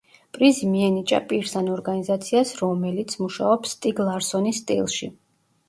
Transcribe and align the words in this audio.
პრიზი 0.35 0.69
მიენიჭა 0.69 1.19
პირს 1.33 1.53
ან 1.61 1.69
ორგანიზაციას, 1.75 2.55
რომელიც 2.63 3.15
მუშაობს 3.21 3.77
სტიგ 3.79 4.05
ლარსონის 4.11 4.67
სტილში. 4.67 5.15